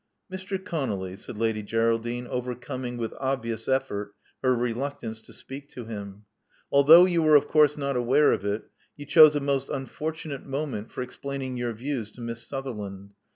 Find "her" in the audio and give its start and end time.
4.41-4.55